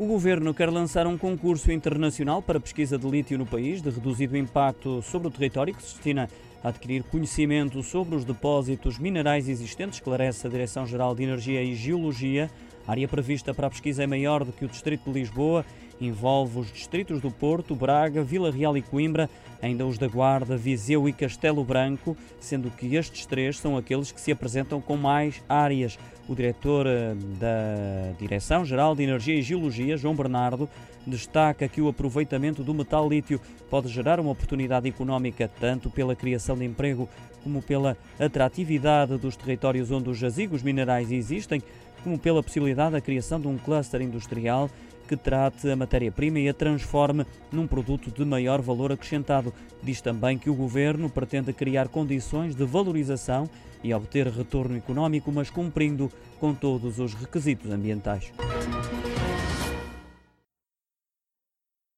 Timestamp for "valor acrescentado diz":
48.60-50.00